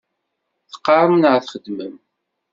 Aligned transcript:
Teqqaṛem 0.71 1.13
neɣ 1.17 1.35
txeddmem? 1.39 1.95